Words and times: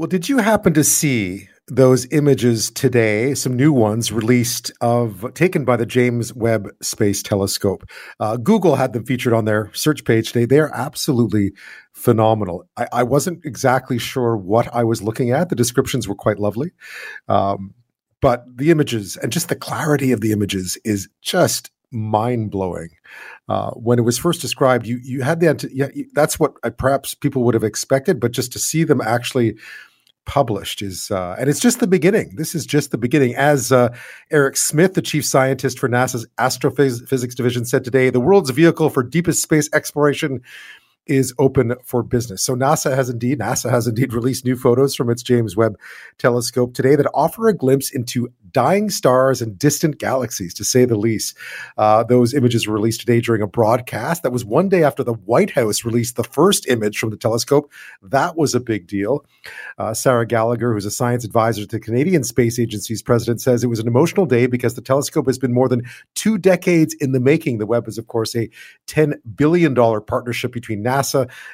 Well, 0.00 0.08
did 0.08 0.30
you 0.30 0.38
happen 0.38 0.72
to 0.72 0.82
see 0.82 1.46
those 1.68 2.10
images 2.10 2.70
today, 2.70 3.34
some 3.34 3.54
new 3.54 3.70
ones 3.70 4.10
released 4.10 4.72
of 4.80 5.30
taken 5.34 5.66
by 5.66 5.76
the 5.76 5.84
James 5.84 6.32
Webb 6.32 6.70
Space 6.80 7.22
Telescope. 7.22 7.84
Uh, 8.18 8.38
Google 8.38 8.76
had 8.76 8.94
them 8.94 9.04
featured 9.04 9.34
on 9.34 9.44
their 9.44 9.70
search 9.74 10.06
page 10.06 10.32
today. 10.32 10.46
They 10.46 10.58
are 10.58 10.74
absolutely 10.74 11.52
phenomenal. 11.92 12.66
I, 12.78 12.86
I, 12.94 13.02
wasn't 13.02 13.44
exactly 13.44 13.98
sure 13.98 14.38
what 14.38 14.74
I 14.74 14.84
was 14.84 15.02
looking 15.02 15.32
at. 15.32 15.50
The 15.50 15.54
descriptions 15.54 16.08
were 16.08 16.14
quite 16.14 16.38
lovely, 16.38 16.70
um, 17.28 17.74
but 18.22 18.44
the 18.56 18.70
images 18.70 19.18
and 19.18 19.30
just 19.30 19.50
the 19.50 19.54
clarity 19.54 20.12
of 20.12 20.22
the 20.22 20.32
images 20.32 20.78
is 20.82 21.10
just 21.20 21.70
mind 21.92 22.50
blowing. 22.50 22.88
Uh, 23.48 23.72
when 23.72 23.98
it 23.98 24.02
was 24.02 24.16
first 24.16 24.40
described, 24.40 24.86
you 24.86 24.98
you 25.02 25.22
had 25.22 25.40
the 25.40 25.70
yeah, 25.72 25.88
that's 26.14 26.38
what 26.40 26.54
I, 26.62 26.70
perhaps 26.70 27.14
people 27.14 27.42
would 27.44 27.54
have 27.54 27.64
expected, 27.64 28.18
but 28.18 28.32
just 28.32 28.52
to 28.52 28.58
see 28.58 28.84
them 28.84 29.00
actually 29.00 29.56
published 30.26 30.82
is 30.82 31.10
uh, 31.10 31.34
and 31.38 31.48
it's 31.48 31.60
just 31.60 31.80
the 31.80 31.86
beginning. 31.86 32.34
This 32.36 32.54
is 32.54 32.66
just 32.66 32.90
the 32.90 32.98
beginning. 32.98 33.34
As 33.34 33.72
uh, 33.72 33.94
eric 34.30 34.56
smith 34.56 34.94
the 34.94 35.02
chief 35.02 35.24
scientist 35.24 35.78
for 35.78 35.88
nasa's 35.88 36.26
astrophysics 36.38 37.34
division 37.34 37.64
said 37.64 37.84
today 37.84 38.10
the 38.10 38.20
world's 38.20 38.50
vehicle 38.50 38.90
for 38.90 39.02
deepest 39.02 39.42
space 39.42 39.68
exploration 39.72 40.40
is 41.06 41.34
open 41.38 41.74
for 41.84 42.02
business. 42.02 42.42
So 42.42 42.54
NASA 42.54 42.94
has 42.94 43.08
indeed 43.08 43.38
NASA 43.38 43.70
has 43.70 43.86
indeed 43.86 44.12
released 44.12 44.44
new 44.44 44.56
photos 44.56 44.94
from 44.94 45.10
its 45.10 45.22
James 45.22 45.56
Webb 45.56 45.76
telescope 46.18 46.74
today 46.74 46.96
that 46.96 47.10
offer 47.12 47.48
a 47.48 47.54
glimpse 47.54 47.90
into 47.90 48.32
dying 48.52 48.90
stars 48.90 49.40
and 49.40 49.58
distant 49.58 49.98
galaxies, 49.98 50.54
to 50.54 50.64
say 50.64 50.84
the 50.84 50.96
least. 50.96 51.36
Uh, 51.76 52.02
those 52.02 52.34
images 52.34 52.66
were 52.66 52.74
released 52.74 53.00
today 53.00 53.20
during 53.20 53.42
a 53.42 53.46
broadcast 53.46 54.22
that 54.22 54.32
was 54.32 54.44
one 54.44 54.68
day 54.68 54.82
after 54.82 55.04
the 55.04 55.14
White 55.14 55.50
House 55.50 55.84
released 55.84 56.16
the 56.16 56.24
first 56.24 56.68
image 56.68 56.98
from 56.98 57.10
the 57.10 57.16
telescope. 57.16 57.70
That 58.02 58.36
was 58.36 58.54
a 58.54 58.60
big 58.60 58.86
deal. 58.86 59.24
Uh, 59.78 59.94
Sarah 59.94 60.26
Gallagher, 60.26 60.72
who's 60.72 60.86
a 60.86 60.90
science 60.90 61.24
advisor 61.24 61.62
to 61.62 61.68
the 61.68 61.80
Canadian 61.80 62.24
Space 62.24 62.58
Agency's 62.58 63.02
president, 63.02 63.40
says 63.40 63.62
it 63.62 63.68
was 63.68 63.80
an 63.80 63.88
emotional 63.88 64.26
day 64.26 64.46
because 64.46 64.74
the 64.74 64.80
telescope 64.80 65.26
has 65.26 65.38
been 65.38 65.52
more 65.52 65.68
than 65.68 65.82
two 66.14 66.38
decades 66.38 66.94
in 66.94 67.12
the 67.12 67.20
making. 67.20 67.58
The 67.58 67.66
Webb 67.66 67.88
is, 67.88 67.98
of 67.98 68.06
course, 68.08 68.34
a 68.34 68.48
$10 68.86 69.14
billion 69.36 69.74
partnership 69.74 70.52
between 70.52 70.82
NASA 70.82 70.99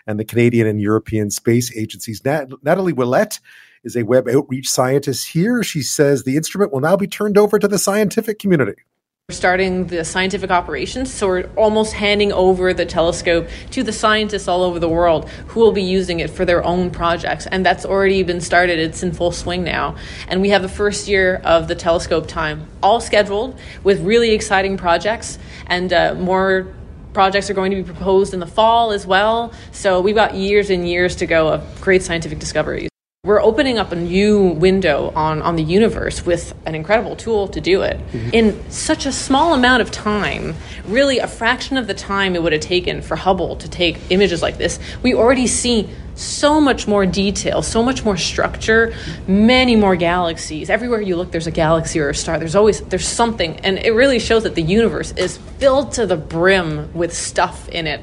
and 0.06 0.18
the 0.18 0.24
Canadian 0.24 0.66
and 0.66 0.80
European 0.80 1.30
space 1.30 1.74
agencies. 1.76 2.24
Nat- 2.24 2.48
Nathalie 2.62 2.92
Ouellette 2.92 3.40
is 3.84 3.96
a 3.96 4.02
Webb 4.02 4.28
outreach 4.28 4.68
scientist 4.68 5.28
here. 5.28 5.62
She 5.62 5.82
says 5.82 6.24
the 6.24 6.36
instrument 6.36 6.72
will 6.72 6.80
now 6.80 6.96
be 6.96 7.06
turned 7.06 7.38
over 7.38 7.58
to 7.58 7.68
the 7.68 7.78
scientific 7.78 8.38
community. 8.38 8.82
We're 9.28 9.34
starting 9.34 9.88
the 9.88 10.04
scientific 10.04 10.52
operations, 10.52 11.12
so 11.12 11.26
we're 11.26 11.50
almost 11.56 11.94
handing 11.94 12.30
over 12.30 12.72
the 12.72 12.86
telescope 12.86 13.48
to 13.72 13.82
the 13.82 13.92
scientists 13.92 14.46
all 14.46 14.62
over 14.62 14.78
the 14.78 14.88
world 14.88 15.28
who 15.48 15.58
will 15.58 15.72
be 15.72 15.82
using 15.82 16.20
it 16.20 16.30
for 16.30 16.44
their 16.44 16.62
own 16.62 16.92
projects. 16.92 17.48
And 17.48 17.66
that's 17.66 17.84
already 17.84 18.22
been 18.22 18.40
started, 18.40 18.78
it's 18.78 19.02
in 19.02 19.10
full 19.10 19.32
swing 19.32 19.64
now. 19.64 19.96
And 20.28 20.42
we 20.42 20.50
have 20.50 20.62
the 20.62 20.68
first 20.68 21.08
year 21.08 21.40
of 21.42 21.66
the 21.66 21.74
telescope 21.74 22.28
time 22.28 22.68
all 22.84 23.00
scheduled 23.00 23.58
with 23.82 24.00
really 24.00 24.30
exciting 24.30 24.76
projects 24.76 25.40
and 25.66 25.92
uh, 25.92 26.14
more 26.14 26.68
projects 27.16 27.48
are 27.48 27.54
going 27.54 27.70
to 27.70 27.76
be 27.78 27.82
proposed 27.82 28.34
in 28.34 28.40
the 28.40 28.46
fall 28.46 28.92
as 28.92 29.06
well. 29.06 29.50
So 29.72 30.02
we've 30.02 30.14
got 30.14 30.34
years 30.34 30.68
and 30.68 30.86
years 30.86 31.16
to 31.16 31.26
go 31.26 31.48
of 31.48 31.80
great 31.80 32.02
scientific 32.02 32.38
discoveries. 32.38 32.90
We're 33.26 33.42
opening 33.42 33.76
up 33.76 33.90
a 33.90 33.96
new 33.96 34.50
window 34.50 35.12
on, 35.16 35.42
on 35.42 35.56
the 35.56 35.62
universe 35.64 36.24
with 36.24 36.54
an 36.64 36.76
incredible 36.76 37.16
tool 37.16 37.48
to 37.48 37.60
do 37.60 37.82
it 37.82 37.98
mm-hmm. 37.98 38.30
in 38.32 38.70
such 38.70 39.04
a 39.04 39.10
small 39.10 39.52
amount 39.52 39.82
of 39.82 39.90
time. 39.90 40.54
Really, 40.86 41.18
a 41.18 41.26
fraction 41.26 41.76
of 41.76 41.88
the 41.88 41.94
time 41.94 42.36
it 42.36 42.42
would 42.44 42.52
have 42.52 42.62
taken 42.62 43.02
for 43.02 43.16
Hubble 43.16 43.56
to 43.56 43.68
take 43.68 43.98
images 44.10 44.42
like 44.42 44.58
this. 44.58 44.78
We 45.02 45.12
already 45.14 45.48
see 45.48 45.90
so 46.14 46.60
much 46.60 46.86
more 46.86 47.04
detail, 47.04 47.62
so 47.62 47.82
much 47.82 48.04
more 48.04 48.16
structure, 48.16 48.94
many 49.26 49.74
more 49.74 49.96
galaxies. 49.96 50.70
Everywhere 50.70 51.00
you 51.00 51.16
look, 51.16 51.32
there's 51.32 51.48
a 51.48 51.50
galaxy 51.50 51.98
or 51.98 52.10
a 52.10 52.14
star. 52.14 52.38
There's 52.38 52.54
always 52.54 52.80
there's 52.82 53.08
something, 53.08 53.58
and 53.64 53.76
it 53.80 53.90
really 53.90 54.20
shows 54.20 54.44
that 54.44 54.54
the 54.54 54.62
universe 54.62 55.10
is 55.16 55.36
filled 55.58 55.90
to 55.94 56.06
the 56.06 56.16
brim 56.16 56.94
with 56.94 57.12
stuff 57.12 57.68
in 57.70 57.88
it 57.88 58.02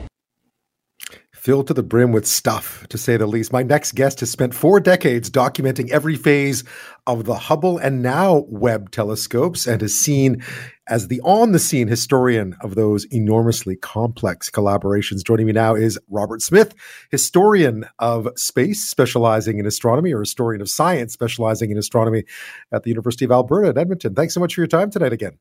filled 1.43 1.67
to 1.67 1.73
the 1.73 1.83
brim 1.83 2.13
with 2.13 2.25
stuff, 2.25 2.87
to 2.87 2.97
say 2.97 3.17
the 3.17 3.27
least. 3.27 3.51
My 3.51 3.63
next 3.63 3.95
guest 3.95 4.21
has 4.21 4.31
spent 4.31 4.55
four 4.55 4.79
decades 4.79 5.29
documenting 5.29 5.89
every 5.89 6.15
phase 6.15 6.63
of 7.05 7.25
the 7.25 7.35
Hubble 7.35 7.77
and 7.77 8.01
now 8.01 8.45
Webb 8.47 8.91
telescopes 8.91 9.67
and 9.67 9.83
is 9.83 9.99
seen 9.99 10.41
as 10.87 11.09
the 11.09 11.19
on 11.19 11.51
the 11.51 11.59
scene 11.59 11.89
historian 11.89 12.55
of 12.61 12.75
those 12.75 13.03
enormously 13.11 13.75
complex 13.75 14.49
collaborations. 14.49 15.21
Joining 15.21 15.45
me 15.45 15.51
now 15.51 15.75
is 15.75 15.99
Robert 16.09 16.41
Smith, 16.41 16.73
historian 17.11 17.83
of 17.99 18.29
space 18.37 18.81
specializing 18.81 19.59
in 19.59 19.65
astronomy 19.65 20.13
or 20.13 20.21
historian 20.21 20.61
of 20.61 20.69
science 20.69 21.11
specializing 21.11 21.71
in 21.71 21.77
astronomy 21.77 22.23
at 22.71 22.83
the 22.83 22.89
University 22.89 23.25
of 23.25 23.31
Alberta 23.31 23.67
at 23.67 23.77
Edmonton. 23.77 24.15
Thanks 24.15 24.33
so 24.33 24.39
much 24.39 24.55
for 24.55 24.61
your 24.61 24.67
time 24.67 24.89
tonight 24.89 25.11
again. 25.11 25.37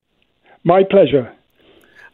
My 0.65 0.83
pleasure 0.83 1.33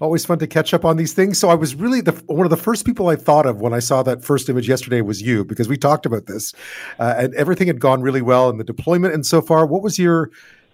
always 0.00 0.24
fun 0.24 0.38
to 0.38 0.46
catch 0.46 0.72
up 0.72 0.84
on 0.84 0.96
these 0.96 1.12
things. 1.12 1.38
So 1.38 1.48
I 1.48 1.54
was 1.54 1.74
really 1.74 2.00
the 2.00 2.12
one 2.26 2.46
of 2.46 2.50
the 2.50 2.56
first 2.56 2.84
people 2.84 3.08
I 3.08 3.16
thought 3.16 3.46
of 3.46 3.60
when 3.60 3.72
I 3.72 3.78
saw 3.78 4.02
that 4.04 4.22
first 4.22 4.48
image 4.48 4.68
yesterday 4.68 5.00
was 5.00 5.22
you 5.22 5.44
because 5.44 5.68
we 5.68 5.76
talked 5.76 6.06
about 6.06 6.26
this, 6.26 6.54
uh, 6.98 7.14
and 7.18 7.34
everything 7.34 7.66
had 7.66 7.80
gone 7.80 8.02
really 8.02 8.22
well 8.22 8.48
in 8.50 8.58
the 8.58 8.64
deployment 8.64 9.14
and 9.14 9.26
so 9.26 9.40
far. 9.40 9.66
What 9.66 9.82
was 9.82 9.98
your 9.98 10.30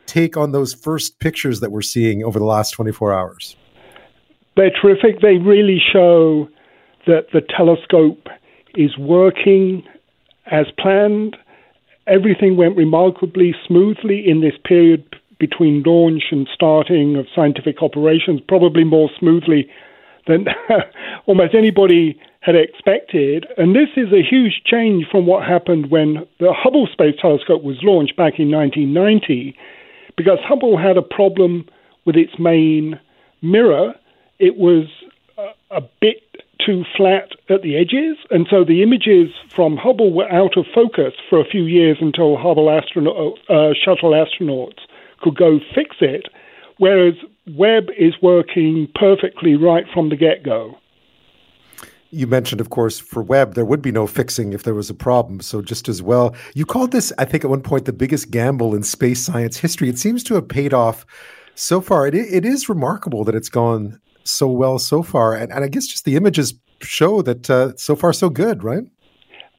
take 0.07 0.37
on 0.37 0.53
those 0.53 0.75
first 0.75 1.19
pictures 1.19 1.61
that 1.61 1.73
we're 1.73 1.83
seeing 1.83 2.23
over 2.25 2.39
the 2.39 2.45
last 2.45 2.73
24 2.73 3.13
hours? 3.13 3.57
They're 4.57 4.71
terrific. 4.71 5.21
They 5.21 5.39
really 5.39 5.81
show 5.93 6.49
that 7.07 7.27
the 7.33 7.41
telescope 7.41 8.29
is 8.75 8.97
working 8.99 9.83
as 10.47 10.67
planned. 10.79 11.37
Everything 12.07 12.57
went 12.57 12.77
remarkably 12.77 13.55
smoothly 13.67 14.29
in 14.29 14.41
this 14.41 14.55
period 14.65 15.17
between 15.47 15.83
launch 15.85 16.25
and 16.31 16.49
starting 16.55 17.17
of 17.17 17.27
scientific 17.35 17.83
operations, 17.83 18.41
probably 18.49 18.83
more 18.83 19.11
smoothly 19.19 19.69
than 20.27 20.47
almost 21.27 21.55
anybody 21.55 22.19
had 22.41 22.57
expected. 22.57 23.47
And 23.59 23.77
this 23.77 23.91
is 23.95 24.11
a 24.11 24.23
huge 24.23 24.63
change 24.65 25.05
from 25.11 25.27
what 25.27 25.47
happened 25.47 25.91
when 25.91 26.27
the 26.41 26.55
Hubble 26.55 26.87
Space 26.91 27.17
Telescope 27.21 27.63
was 27.63 27.77
launched 27.83 28.17
back 28.17 28.39
in 28.39 28.51
1990, 28.51 29.55
because 30.17 30.39
Hubble 30.43 30.79
had 30.79 30.97
a 30.97 31.03
problem 31.03 31.69
with 32.07 32.17
its 32.17 32.39
main 32.39 32.99
mirror. 33.43 33.95
It 34.39 34.57
was 34.57 34.87
a, 35.71 35.83
bit 36.01 36.23
too 36.65 36.85
flat 36.97 37.29
at 37.51 37.61
the 37.61 37.77
edges, 37.77 38.17
and 38.31 38.47
so 38.49 38.65
the 38.65 38.83
images 38.83 39.29
from 39.51 39.77
Hubble 39.77 40.11
were 40.15 40.31
out 40.33 40.57
of 40.57 40.65
focus 40.75 41.13
for 41.29 41.39
a 41.39 41.45
few 41.45 41.65
years 41.65 41.99
until 42.01 42.39
Hubble 42.39 42.71
astronaut, 42.71 43.39
uh, 43.51 43.75
shuttle 43.75 44.13
astronauts 44.13 44.81
could 45.21 45.37
go 45.37 45.59
fix 45.75 45.97
it, 46.01 46.27
whereas 46.79 47.15
Webb 47.57 47.85
is 47.99 48.15
working 48.23 48.89
perfectly 48.95 49.57
right 49.57 49.85
from 49.93 50.09
the 50.09 50.17
get 50.17 50.43
go. 50.43 50.79
You 52.11 52.29
mentioned, 52.29 52.61
of 52.61 52.71
course, 52.71 53.01
for 53.01 53.23
Webb, 53.23 53.55
there 53.55 53.65
would 53.65 53.83
be 53.83 53.91
no 53.91 54.07
fixing 54.07 54.53
if 54.53 54.63
there 54.63 54.75
was 54.75 54.89
a 54.89 54.95
problem. 54.95 55.41
So, 55.41 55.61
just 55.61 55.89
as 55.89 56.01
well, 56.01 56.35
you 56.55 56.65
called 56.65 56.93
this, 56.93 57.13
I 57.19 57.25
think, 57.25 57.43
at 57.43 57.51
one 57.51 57.63
point, 57.63 57.87
the 57.87 57.93
biggest 57.93 58.31
gamble 58.31 58.73
in 58.73 58.85
space 58.85 59.21
science 59.21 59.57
history. 59.57 59.89
It 59.89 59.99
seems 59.99 60.23
to 60.25 60.35
have 60.35 60.47
paid 60.47 60.73
off 60.73 61.05
so 61.57 61.81
far. 61.81 62.07
It, 62.07 62.15
it 62.15 62.45
is 62.45 62.69
remarkable 62.69 63.25
that 63.25 63.35
it's 63.35 63.49
gone 63.49 64.01
so 64.23 64.47
well 64.49 64.79
so 64.79 65.03
far. 65.03 65.35
And, 65.35 65.53
and 65.53 65.65
I 65.65 65.69
guess 65.69 65.87
just 65.87 66.05
the 66.05 66.15
images 66.15 66.55
show 66.81 67.23
that 67.23 67.51
uh, 67.51 67.77
so 67.77 67.97
far, 67.97 68.13
so 68.13 68.31
good, 68.31 68.63
right? 68.63 68.85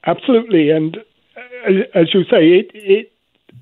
Absolutely. 0.06 0.70
And 0.70 0.98
uh, 1.36 1.72
as 1.94 2.14
you 2.14 2.24
say, 2.24 2.48
it, 2.48 2.72
it 2.74 3.12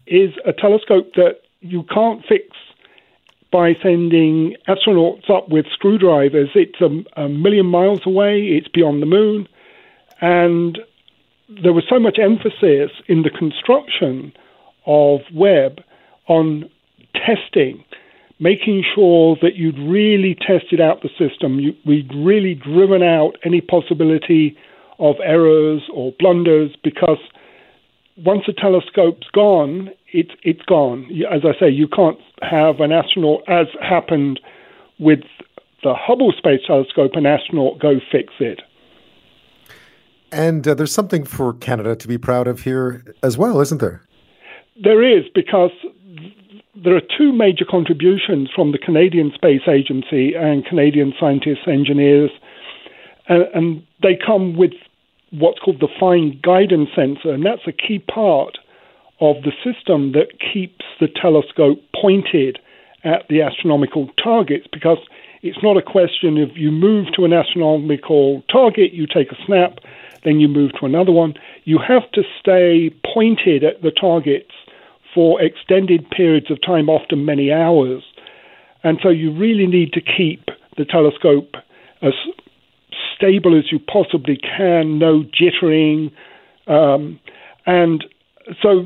is 0.07 0.33
a 0.45 0.53
telescope 0.53 1.13
that 1.15 1.39
you 1.63 1.83
can't 1.83 2.23
fix 2.27 2.45
by 3.51 3.73
sending 3.81 4.55
astronauts 4.67 5.29
up 5.29 5.47
with 5.49 5.65
screwdrivers. 5.73 6.49
It's 6.55 6.81
a, 6.81 7.21
a 7.21 7.29
million 7.29 7.67
miles 7.67 8.01
away, 8.05 8.41
it's 8.41 8.67
beyond 8.67 9.01
the 9.01 9.05
moon, 9.05 9.47
and 10.21 10.79
there 11.61 11.73
was 11.73 11.83
so 11.89 11.99
much 11.99 12.17
emphasis 12.21 12.91
in 13.07 13.21
the 13.21 13.29
construction 13.29 14.33
of 14.85 15.21
Webb 15.33 15.81
on 16.27 16.69
testing, 17.13 17.83
making 18.39 18.83
sure 18.95 19.37
that 19.41 19.55
you'd 19.55 19.77
really 19.77 20.35
tested 20.35 20.81
out 20.81 21.01
the 21.01 21.09
system, 21.17 21.59
you, 21.59 21.73
we'd 21.85 22.11
really 22.15 22.55
driven 22.55 23.03
out 23.03 23.35
any 23.45 23.61
possibility 23.61 24.57
of 24.99 25.15
errors 25.23 25.83
or 25.93 26.11
blunders 26.19 26.71
because 26.83 27.19
once 28.17 28.43
a 28.47 28.53
telescope's 28.53 29.27
gone, 29.33 29.89
it's 30.11 30.31
it's 30.43 30.61
gone. 30.63 31.09
As 31.31 31.41
I 31.43 31.57
say, 31.59 31.69
you 31.69 31.87
can't 31.87 32.19
have 32.41 32.79
an 32.79 32.91
astronaut, 32.91 33.43
as 33.47 33.67
happened 33.81 34.39
with 34.99 35.21
the 35.83 35.93
Hubble 35.93 36.31
Space 36.37 36.61
Telescope, 36.65 37.11
an 37.15 37.25
astronaut 37.25 37.79
go 37.79 37.99
fix 38.11 38.33
it. 38.39 38.61
And 40.31 40.67
uh, 40.67 40.73
there's 40.73 40.91
something 40.91 41.25
for 41.25 41.53
Canada 41.53 41.95
to 41.95 42.07
be 42.07 42.17
proud 42.17 42.47
of 42.47 42.61
here 42.61 43.03
as 43.21 43.37
well, 43.37 43.59
isn't 43.59 43.79
there? 43.79 44.01
There 44.81 45.03
is, 45.03 45.25
because 45.35 45.71
there 46.75 46.95
are 46.95 47.01
two 47.17 47.31
major 47.31 47.65
contributions 47.69 48.49
from 48.53 48.71
the 48.71 48.79
Canadian 48.79 49.31
Space 49.35 49.67
Agency 49.67 50.33
and 50.33 50.65
Canadian 50.65 51.13
scientists, 51.19 51.67
engineers, 51.67 52.31
and, 53.27 53.43
and 53.53 53.87
they 54.01 54.17
come 54.25 54.55
with 54.55 54.71
what's 55.33 55.59
called 55.59 55.79
the 55.79 55.89
Fine 55.99 56.39
Guidance 56.43 56.89
Sensor, 56.95 57.33
and 57.33 57.45
that's 57.45 57.67
a 57.67 57.71
key 57.71 57.99
part 57.99 58.57
of 59.19 59.37
the 59.43 59.51
system 59.63 60.11
that 60.13 60.39
keeps 60.39 60.85
the 60.99 61.07
telescope 61.07 61.79
pointed 61.99 62.59
at 63.03 63.27
the 63.29 63.41
astronomical 63.41 64.09
targets 64.21 64.67
because 64.71 64.99
it's 65.41 65.61
not 65.61 65.75
a 65.75 65.81
question 65.81 66.37
of 66.37 66.55
you 66.55 66.71
move 66.71 67.07
to 67.15 67.25
an 67.25 67.33
astronomical 67.33 68.43
target, 68.51 68.93
you 68.93 69.07
take 69.07 69.31
a 69.31 69.45
snap, 69.45 69.79
then 70.23 70.39
you 70.39 70.47
move 70.47 70.71
to 70.79 70.85
another 70.85 71.11
one. 71.11 71.33
You 71.65 71.79
have 71.85 72.09
to 72.11 72.23
stay 72.39 72.91
pointed 73.13 73.63
at 73.63 73.81
the 73.81 73.91
targets 73.91 74.51
for 75.13 75.41
extended 75.41 76.09
periods 76.09 76.49
of 76.49 76.61
time, 76.61 76.89
often 76.89 77.25
many 77.25 77.51
hours. 77.51 78.03
And 78.83 78.99
so 79.03 79.09
you 79.09 79.31
really 79.31 79.67
need 79.67 79.93
to 79.93 80.01
keep 80.01 80.45
the 80.77 80.85
telescope 80.85 81.55
as 82.01 82.13
stable 83.15 83.57
as 83.57 83.71
you 83.71 83.79
possibly 83.79 84.37
can, 84.37 84.99
no 84.99 85.23
jittering. 85.23 86.11
Um, 86.67 87.19
and 87.65 88.05
so 88.61 88.85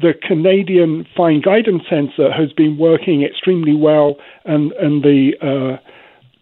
the 0.00 0.12
Canadian 0.20 1.06
fine 1.16 1.40
guidance 1.40 1.82
sensor 1.88 2.30
has 2.30 2.52
been 2.52 2.78
working 2.78 3.22
extremely 3.22 3.74
well, 3.74 4.16
and, 4.44 4.72
and 4.72 5.02
the 5.02 5.32
uh, 5.42 5.82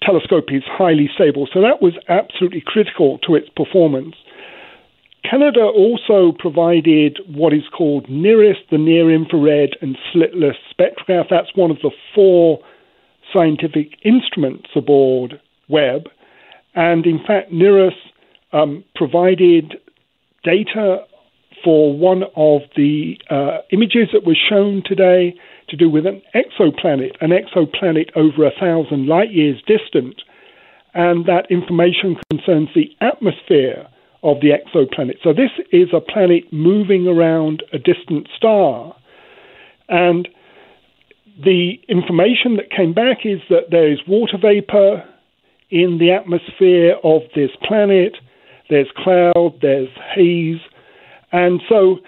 telescope 0.03 0.47
is 0.49 0.63
highly 0.67 1.09
stable. 1.15 1.49
So 1.53 1.61
that 1.61 1.81
was 1.81 1.95
absolutely 2.09 2.63
critical 2.65 3.19
to 3.27 3.35
its 3.35 3.49
performance. 3.51 4.15
Canada 5.29 5.63
also 5.63 6.33
provided 6.39 7.19
what 7.27 7.53
is 7.53 7.65
called 7.77 8.07
NIRISS, 8.09 8.59
the 8.71 8.79
near 8.79 9.13
infrared 9.13 9.71
and 9.81 9.97
slitless 10.15 10.55
spectrograph. 10.73 11.27
That's 11.29 11.55
one 11.57 11.71
of 11.71 11.79
the 11.83 11.91
four 12.15 12.61
scientific 13.33 13.99
instruments 14.05 14.69
aboard 14.77 15.41
Webb. 15.69 16.09
And 16.77 17.07
in 17.07 17.19
fact, 17.27 17.51
NIRISS 17.51 17.95
um, 18.53 18.85
provided 18.95 19.75
data 20.45 21.05
for 21.65 21.97
one 21.97 22.23
of 22.37 22.61
the 22.77 23.19
uh, 23.31 23.59
images 23.73 24.09
that 24.13 24.25
was 24.25 24.37
shown 24.37 24.83
today 24.85 25.35
to 25.69 25.77
do 25.77 25.91
with 25.91 26.07
an 26.07 26.23
exoplanet, 26.35 27.17
an 27.21 27.31
exoplanet 27.31 28.11
over 28.15 28.47
a 28.47 28.53
thousand 28.61 29.09
light 29.09 29.33
years 29.33 29.61
distant. 29.67 30.23
And 30.95 31.27
that 31.27 31.51
information 31.51 32.17
concerns 32.31 32.69
the 32.75 32.95
atmosphere 33.01 33.89
of 34.23 34.41
the 34.41 34.51
exoplanet. 34.51 35.17
So 35.25 35.33
this 35.33 35.51
is 35.73 35.89
a 35.93 36.01
planet 36.01 36.53
moving 36.53 37.07
around 37.07 37.63
a 37.73 37.79
distant 37.79 38.29
star. 38.37 38.95
And 39.89 40.29
the 41.43 41.81
information 41.89 42.57
that 42.57 42.71
came 42.71 42.93
back 42.93 43.25
is 43.25 43.41
that 43.51 43.71
there 43.71 43.91
is 43.91 43.99
water 44.07 44.39
vapor 44.41 45.05
in 45.71 45.99
the 45.99 46.11
atmosphere 46.13 46.97
of 47.03 47.23
this 47.35 47.51
planet, 47.67 48.17
there's 48.71 48.89
cloud, 48.97 49.59
there's 49.61 49.89
haze. 50.15 50.61
And 51.33 51.61
so 51.69 51.99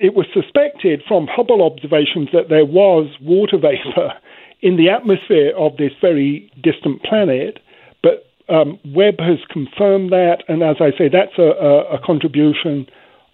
it 0.00 0.14
was 0.14 0.26
suspected 0.32 1.02
from 1.06 1.26
Hubble 1.26 1.62
observations 1.62 2.28
that 2.32 2.48
there 2.48 2.64
was 2.64 3.08
water 3.20 3.58
vapor 3.60 4.14
in 4.60 4.76
the 4.76 4.88
atmosphere 4.88 5.52
of 5.56 5.76
this 5.76 5.92
very 6.00 6.50
distant 6.62 7.02
planet. 7.02 7.58
But 8.02 8.26
um, 8.48 8.78
Webb 8.84 9.20
has 9.20 9.38
confirmed 9.50 10.10
that, 10.10 10.42
and 10.48 10.62
as 10.62 10.76
I 10.80 10.90
say, 10.96 11.08
that's 11.08 11.38
a, 11.38 11.42
a, 11.42 11.94
a 11.94 11.98
contribution 12.04 12.86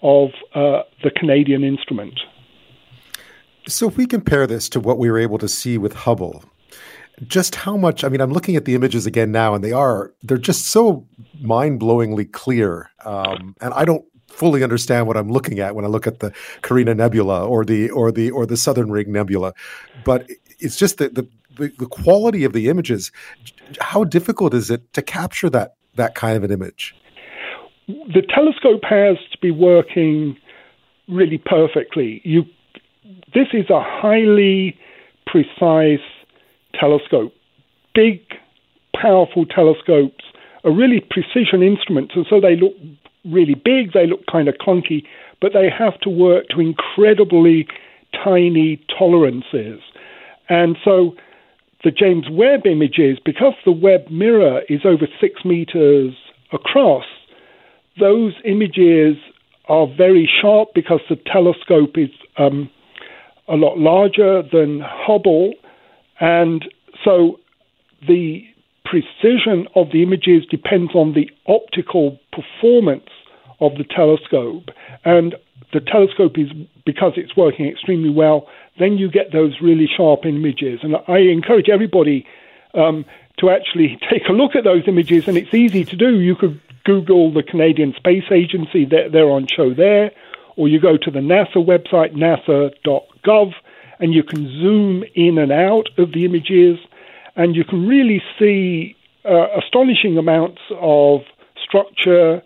of 0.02 0.30
uh, 0.54 0.82
the 1.02 1.10
Canadian 1.10 1.64
instrument. 1.64 2.20
So, 3.66 3.88
if 3.88 3.96
we 3.96 4.06
compare 4.06 4.46
this 4.46 4.68
to 4.70 4.80
what 4.80 4.98
we 4.98 5.10
were 5.10 5.18
able 5.18 5.38
to 5.38 5.48
see 5.48 5.76
with 5.76 5.92
Hubble, 5.92 6.42
just 7.26 7.54
how 7.54 7.76
much? 7.76 8.04
I 8.04 8.08
mean, 8.08 8.20
I'm 8.20 8.32
looking 8.32 8.56
at 8.56 8.64
the 8.64 8.74
images 8.74 9.06
again 9.06 9.32
now, 9.32 9.54
and 9.54 9.62
they 9.62 9.72
are 9.72 10.12
they're 10.22 10.38
just 10.38 10.66
so 10.66 11.06
mind-blowingly 11.40 12.32
clear, 12.32 12.90
um, 13.04 13.54
and 13.60 13.74
I 13.74 13.84
don't 13.84 14.04
fully 14.28 14.62
understand 14.62 15.06
what 15.06 15.16
I'm 15.16 15.30
looking 15.30 15.58
at 15.58 15.74
when 15.74 15.84
I 15.84 15.88
look 15.88 16.06
at 16.06 16.20
the 16.20 16.32
Carina 16.62 16.94
Nebula 16.94 17.46
or 17.46 17.64
the 17.64 17.90
or 17.90 18.10
the 18.12 18.30
or 18.30 18.46
the 18.46 18.56
Southern 18.56 18.90
Ring 18.90 19.12
Nebula, 19.12 19.52
but 20.04 20.28
it's 20.58 20.76
just 20.76 20.98
the 20.98 21.08
the, 21.08 21.28
the 21.78 21.86
quality 21.86 22.44
of 22.44 22.52
the 22.52 22.68
images. 22.68 23.12
How 23.80 24.04
difficult 24.04 24.54
is 24.54 24.70
it 24.70 24.92
to 24.94 25.02
capture 25.02 25.50
that 25.50 25.74
that 25.96 26.14
kind 26.14 26.36
of 26.36 26.44
an 26.44 26.50
image? 26.50 26.94
The 27.86 28.22
telescope 28.34 28.82
has 28.88 29.16
to 29.32 29.38
be 29.42 29.50
working 29.50 30.36
really 31.08 31.38
perfectly. 31.38 32.20
You 32.24 32.44
this 33.34 33.48
is 33.52 33.68
a 33.68 33.82
highly 33.82 34.78
precise 35.26 36.00
telescope. 36.74 37.32
Big, 37.94 38.20
powerful 38.94 39.46
telescopes 39.46 40.24
are 40.64 40.72
really 40.72 41.00
precision 41.00 41.62
instruments, 41.62 42.12
and 42.14 42.26
so 42.28 42.40
they 42.40 42.56
look 42.56 42.74
really 43.24 43.54
big, 43.54 43.92
they 43.92 44.06
look 44.06 44.26
kind 44.30 44.48
of 44.48 44.54
clunky, 44.56 45.04
but 45.40 45.52
they 45.52 45.68
have 45.70 45.98
to 46.00 46.10
work 46.10 46.48
to 46.50 46.60
incredibly 46.60 47.66
tiny 48.12 48.84
tolerances. 48.98 49.80
And 50.48 50.76
so 50.84 51.14
the 51.84 51.90
James 51.90 52.26
Webb 52.30 52.66
images, 52.66 53.18
because 53.24 53.54
the 53.64 53.72
Webb 53.72 54.10
mirror 54.10 54.62
is 54.68 54.80
over 54.84 55.06
six 55.20 55.44
meters 55.44 56.14
across, 56.52 57.04
those 57.98 58.34
images 58.44 59.16
are 59.68 59.86
very 59.86 60.28
sharp 60.40 60.70
because 60.74 61.00
the 61.08 61.16
telescope 61.16 61.96
is 61.96 62.10
um, 62.36 62.68
a 63.48 63.54
lot 63.54 63.78
larger 63.78 64.42
than 64.42 64.80
Hubble. 64.84 65.54
And 66.20 66.64
so 67.04 67.40
the 68.06 68.44
precision 68.84 69.66
of 69.74 69.90
the 69.92 70.02
images 70.02 70.44
depends 70.50 70.94
on 70.94 71.14
the 71.14 71.30
optical 71.46 72.18
performance 72.32 73.08
of 73.60 73.72
the 73.76 73.84
telescope. 73.84 74.70
And 75.04 75.34
the 75.72 75.80
telescope 75.80 76.38
is, 76.38 76.48
because 76.84 77.12
it's 77.16 77.36
working 77.36 77.66
extremely 77.66 78.10
well, 78.10 78.48
then 78.78 78.98
you 78.98 79.10
get 79.10 79.32
those 79.32 79.60
really 79.60 79.88
sharp 79.96 80.24
images. 80.24 80.80
And 80.82 80.96
I 81.08 81.18
encourage 81.18 81.68
everybody 81.68 82.26
um, 82.74 83.04
to 83.38 83.50
actually 83.50 83.98
take 84.10 84.28
a 84.28 84.32
look 84.32 84.56
at 84.56 84.64
those 84.64 84.84
images, 84.86 85.28
and 85.28 85.36
it's 85.36 85.54
easy 85.54 85.84
to 85.84 85.96
do. 85.96 86.18
You 86.20 86.34
could 86.34 86.60
Google 86.84 87.32
the 87.32 87.42
Canadian 87.42 87.94
Space 87.94 88.24
Agency, 88.30 88.84
they're, 88.84 89.10
they're 89.10 89.30
on 89.30 89.46
show 89.54 89.74
there, 89.74 90.10
or 90.56 90.68
you 90.68 90.80
go 90.80 90.96
to 90.96 91.10
the 91.10 91.20
NASA 91.20 91.56
website, 91.56 92.14
nasa.gov, 92.14 93.52
and 94.00 94.14
you 94.14 94.22
can 94.22 94.46
zoom 94.60 95.04
in 95.14 95.38
and 95.38 95.52
out 95.52 95.88
of 95.98 96.12
the 96.12 96.24
images, 96.24 96.78
and 97.36 97.54
you 97.54 97.64
can 97.64 97.86
really 97.86 98.22
see 98.38 98.96
uh, 99.24 99.46
astonishing 99.58 100.18
amounts 100.18 100.60
of 100.80 101.20
structure 101.62 102.42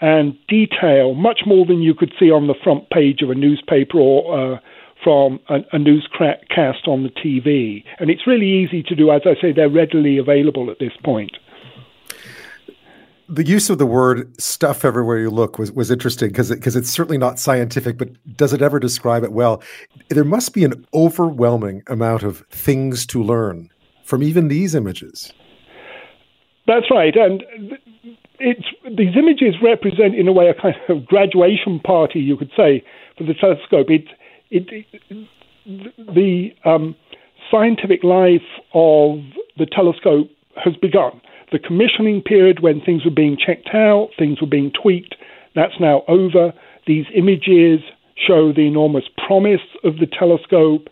and 0.00 0.36
detail, 0.48 1.14
much 1.14 1.42
more 1.46 1.64
than 1.66 1.80
you 1.80 1.94
could 1.94 2.12
see 2.18 2.30
on 2.30 2.46
the 2.46 2.54
front 2.64 2.90
page 2.90 3.22
of 3.22 3.30
a 3.30 3.34
newspaper 3.34 3.98
or 3.98 4.54
uh, 4.54 4.58
from 5.04 5.38
a, 5.48 5.58
a 5.72 5.78
newscast 5.78 6.86
on 6.86 7.02
the 7.02 7.10
TV. 7.10 7.84
And 7.98 8.10
it's 8.10 8.26
really 8.26 8.48
easy 8.48 8.82
to 8.84 8.94
do. 8.94 9.10
As 9.10 9.22
I 9.24 9.40
say, 9.40 9.52
they're 9.52 9.68
readily 9.68 10.18
available 10.18 10.70
at 10.70 10.78
this 10.78 10.92
point 11.04 11.32
the 13.32 13.46
use 13.46 13.70
of 13.70 13.78
the 13.78 13.86
word 13.86 14.38
stuff 14.40 14.84
everywhere 14.84 15.18
you 15.18 15.30
look 15.30 15.58
was, 15.58 15.72
was 15.72 15.90
interesting 15.90 16.28
because 16.28 16.50
because 16.50 16.76
it's 16.76 16.90
certainly 16.90 17.16
not 17.16 17.38
scientific, 17.38 17.96
but 17.96 18.10
does 18.36 18.52
it 18.52 18.60
ever 18.60 18.78
describe 18.78 19.24
it 19.24 19.32
well? 19.32 19.62
There 20.10 20.24
must 20.24 20.52
be 20.52 20.64
an 20.64 20.86
overwhelming 20.92 21.82
amount 21.86 22.24
of 22.24 22.46
things 22.50 23.06
to 23.06 23.22
learn 23.22 23.70
from 24.04 24.22
even 24.22 24.48
these 24.48 24.74
images. 24.74 25.32
That's 26.66 26.90
right, 26.90 27.16
and 27.16 27.42
it's 28.38 28.66
these 28.84 29.16
images 29.16 29.54
represent, 29.62 30.14
in 30.14 30.28
a 30.28 30.32
way, 30.32 30.48
a 30.48 30.54
kind 30.54 30.76
of 30.90 31.06
graduation 31.06 31.80
party, 31.80 32.20
you 32.20 32.36
could 32.36 32.50
say, 32.54 32.84
for 33.16 33.24
the 33.24 33.34
telescope. 33.34 33.88
It, 33.88 34.04
it, 34.50 34.68
it 35.08 35.28
the 35.96 36.50
um, 36.64 36.94
scientific 37.50 38.04
life 38.04 38.42
of 38.74 39.20
the 39.56 39.66
telescope 39.66 40.28
has 40.62 40.76
begun 40.76 41.22
the 41.52 41.58
commissioning 41.58 42.22
period 42.22 42.60
when 42.60 42.80
things 42.80 43.04
were 43.04 43.10
being 43.10 43.36
checked 43.36 43.70
out, 43.74 44.10
things 44.18 44.40
were 44.40 44.46
being 44.46 44.72
tweaked, 44.72 45.14
that's 45.54 45.78
now 45.78 46.02
over. 46.08 46.52
These 46.86 47.06
images 47.14 47.80
show 48.16 48.52
the 48.52 48.66
enormous 48.66 49.04
promise 49.26 49.60
of 49.84 49.98
the 49.98 50.06
telescope. 50.06 50.88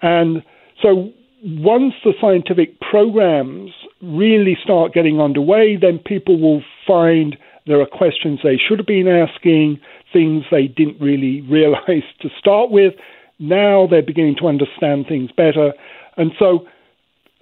And 0.00 0.42
so 0.80 1.12
once 1.44 1.94
the 2.04 2.14
scientific 2.20 2.80
programs 2.80 3.70
really 4.00 4.56
start 4.62 4.92
getting 4.92 5.20
underway, 5.20 5.76
then 5.76 5.98
people 5.98 6.40
will 6.40 6.62
find 6.86 7.36
there 7.66 7.80
are 7.80 7.86
questions 7.86 8.40
they 8.42 8.56
should 8.56 8.78
have 8.78 8.86
been 8.86 9.08
asking, 9.08 9.80
things 10.12 10.44
they 10.50 10.66
didn't 10.66 11.00
really 11.00 11.40
realize 11.50 12.04
to 12.20 12.28
start 12.38 12.70
with. 12.70 12.94
Now 13.38 13.86
they're 13.86 14.02
beginning 14.02 14.36
to 14.36 14.48
understand 14.48 15.06
things 15.06 15.30
better. 15.36 15.72
And 16.16 16.32
so 16.38 16.66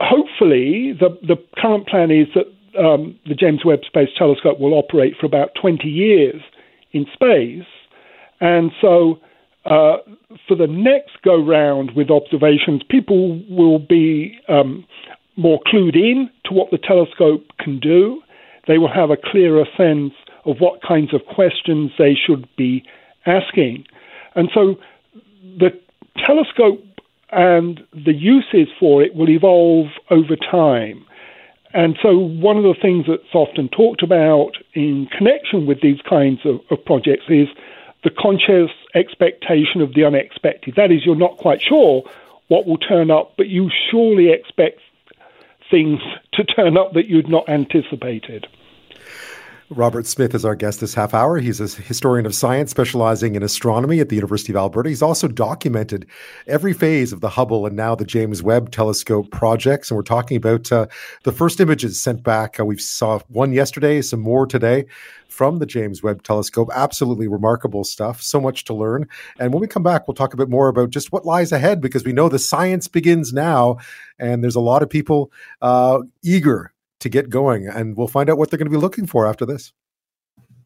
hopefully, 0.00 0.92
the, 0.98 1.16
the 1.22 1.36
current 1.56 1.86
plan 1.86 2.10
is 2.10 2.26
that 2.34 2.46
um, 2.78 3.18
the 3.26 3.34
James 3.34 3.64
Webb 3.64 3.80
Space 3.86 4.08
Telescope 4.16 4.58
will 4.58 4.74
operate 4.74 5.14
for 5.18 5.26
about 5.26 5.50
20 5.60 5.88
years 5.88 6.40
in 6.92 7.06
space. 7.12 7.66
And 8.40 8.70
so, 8.80 9.18
uh, 9.64 9.98
for 10.48 10.56
the 10.56 10.66
next 10.66 11.20
go 11.22 11.42
round 11.42 11.90
with 11.94 12.10
observations, 12.10 12.82
people 12.88 13.42
will 13.50 13.78
be 13.78 14.38
um, 14.48 14.86
more 15.36 15.60
clued 15.66 15.96
in 15.96 16.30
to 16.46 16.54
what 16.54 16.70
the 16.70 16.78
telescope 16.78 17.44
can 17.58 17.78
do. 17.78 18.22
They 18.66 18.78
will 18.78 18.92
have 18.92 19.10
a 19.10 19.16
clearer 19.16 19.66
sense 19.76 20.14
of 20.44 20.56
what 20.58 20.80
kinds 20.82 21.12
of 21.12 21.20
questions 21.26 21.90
they 21.98 22.14
should 22.14 22.48
be 22.56 22.82
asking. 23.26 23.84
And 24.34 24.48
so, 24.54 24.76
the 25.58 25.70
telescope 26.16 26.82
and 27.32 27.80
the 27.92 28.12
uses 28.12 28.68
for 28.78 29.02
it 29.02 29.14
will 29.14 29.28
evolve 29.28 29.88
over 30.10 30.36
time. 30.36 31.04
And 31.72 31.96
so, 32.02 32.16
one 32.16 32.56
of 32.56 32.64
the 32.64 32.74
things 32.80 33.06
that's 33.06 33.34
often 33.34 33.68
talked 33.68 34.02
about 34.02 34.52
in 34.74 35.06
connection 35.06 35.66
with 35.66 35.80
these 35.80 36.00
kinds 36.08 36.40
of, 36.44 36.60
of, 36.70 36.84
projects 36.84 37.24
is 37.28 37.46
the 38.02 38.10
conscious 38.10 38.70
expectation 38.94 39.80
of 39.80 39.94
the 39.94 40.04
unexpected. 40.04 40.74
That 40.76 40.90
is, 40.90 41.06
you're 41.06 41.14
not 41.14 41.36
quite 41.36 41.62
sure 41.62 42.02
what 42.48 42.66
will 42.66 42.78
turn 42.78 43.12
up, 43.12 43.34
but 43.36 43.46
you 43.46 43.70
surely 43.90 44.30
expect 44.30 44.80
things 45.70 46.00
to 46.32 46.42
turn 46.42 46.76
up 46.76 46.94
that 46.94 47.06
you'd 47.06 47.28
not 47.28 47.48
anticipated. 47.48 48.48
Robert 49.72 50.04
Smith 50.04 50.34
is 50.34 50.44
our 50.44 50.56
guest 50.56 50.80
this 50.80 50.94
half 50.94 51.14
hour. 51.14 51.38
He's 51.38 51.60
a 51.60 51.68
historian 51.80 52.26
of 52.26 52.34
science 52.34 52.72
specializing 52.72 53.36
in 53.36 53.44
astronomy 53.44 54.00
at 54.00 54.08
the 54.08 54.16
University 54.16 54.52
of 54.52 54.56
Alberta. 54.56 54.88
He's 54.88 55.00
also 55.00 55.28
documented 55.28 56.06
every 56.48 56.72
phase 56.72 57.12
of 57.12 57.20
the 57.20 57.28
Hubble 57.28 57.66
and 57.66 57.76
now 57.76 57.94
the 57.94 58.04
James 58.04 58.42
Webb 58.42 58.72
Telescope 58.72 59.30
projects. 59.30 59.88
And 59.88 59.96
we're 59.96 60.02
talking 60.02 60.36
about 60.36 60.72
uh, 60.72 60.88
the 61.22 61.30
first 61.30 61.60
images 61.60 62.00
sent 62.00 62.24
back. 62.24 62.58
Uh, 62.58 62.64
we 62.64 62.78
saw 62.78 63.20
one 63.28 63.52
yesterday, 63.52 64.02
some 64.02 64.18
more 64.18 64.44
today 64.44 64.86
from 65.28 65.60
the 65.60 65.66
James 65.66 66.02
Webb 66.02 66.24
Telescope. 66.24 66.68
Absolutely 66.74 67.28
remarkable 67.28 67.84
stuff. 67.84 68.20
So 68.20 68.40
much 68.40 68.64
to 68.64 68.74
learn. 68.74 69.06
And 69.38 69.54
when 69.54 69.60
we 69.60 69.68
come 69.68 69.84
back, 69.84 70.08
we'll 70.08 70.16
talk 70.16 70.34
a 70.34 70.36
bit 70.36 70.50
more 70.50 70.66
about 70.66 70.90
just 70.90 71.12
what 71.12 71.24
lies 71.24 71.52
ahead 71.52 71.80
because 71.80 72.04
we 72.04 72.12
know 72.12 72.28
the 72.28 72.40
science 72.40 72.88
begins 72.88 73.32
now. 73.32 73.76
And 74.18 74.42
there's 74.42 74.56
a 74.56 74.60
lot 74.60 74.82
of 74.82 74.90
people 74.90 75.30
uh, 75.62 76.00
eager 76.24 76.72
to 77.00 77.08
get 77.08 77.30
going. 77.30 77.66
And 77.66 77.96
we'll 77.96 78.08
find 78.08 78.30
out 78.30 78.38
what 78.38 78.50
they're 78.50 78.58
going 78.58 78.70
to 78.70 78.76
be 78.76 78.80
looking 78.80 79.06
for 79.06 79.26
after 79.26 79.44
this. 79.44 79.72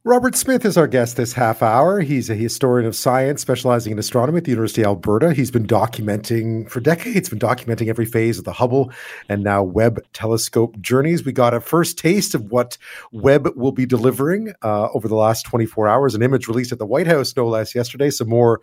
Robert 0.07 0.37
Smith 0.37 0.67
is 0.67 0.77
our 0.77 0.87
guest 0.87 1.17
this 1.17 1.33
half 1.33 1.63
hour. 1.63 2.01
He's 2.01 2.29
a 2.29 2.35
historian 2.35 2.87
of 2.87 2.95
science 2.95 3.41
specializing 3.41 3.91
in 3.91 3.99
astronomy 3.99 4.37
at 4.37 4.45
the 4.45 4.51
University 4.51 4.83
of 4.83 4.89
Alberta. 4.89 5.33
He's 5.33 5.51
been 5.51 5.67
documenting 5.67 6.69
for 6.69 6.81
decades, 6.93 7.31
been 7.31 7.39
documenting 7.39 7.89
every 7.89 8.05
phase 8.05 8.39
of 8.39 8.45
the 8.45 8.53
Hubble 8.53 8.93
and 9.31 9.43
now 9.43 9.63
Webb 9.63 10.05
telescope 10.13 10.79
journeys. 10.79 11.25
We 11.25 11.33
got 11.33 11.55
a 11.55 11.61
first 11.61 11.97
taste 11.97 12.35
of 12.35 12.51
what 12.51 12.77
Webb 13.13 13.49
will 13.57 13.73
be 13.73 13.87
delivering 13.87 14.53
uh, 14.63 14.91
over 14.93 15.09
the 15.09 15.17
last 15.17 15.47
24 15.47 15.89
hours, 15.89 16.15
an 16.15 16.21
image 16.21 16.49
released 16.49 16.73
at 16.73 16.79
the 16.79 16.85
White 16.85 17.07
House, 17.07 17.35
no 17.35 17.49
less, 17.49 17.75
yesterday, 17.75 18.11
some 18.11 18.29
more 18.29 18.61